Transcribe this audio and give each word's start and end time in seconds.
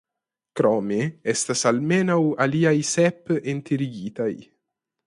Krome 0.59 0.97
estas 1.35 1.63
almenaŭ 1.73 2.17
aliaj 2.47 2.75
sep 2.97 3.35
enterigitaj. 3.57 4.33